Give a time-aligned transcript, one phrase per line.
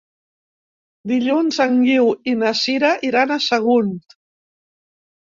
[1.09, 3.93] Dilluns en Guiu i na Sira iran a Sagunt.